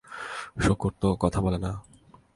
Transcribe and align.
শুকর 0.59 0.91
তো 1.01 1.07
কথা 1.19 1.39
বলে 1.41 1.57
না। 1.57 1.71